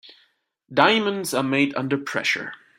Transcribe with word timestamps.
Diamonds 0.73 1.31
are 1.31 1.43
made 1.43 1.75
under 1.75 1.95
pressure. 1.95 2.55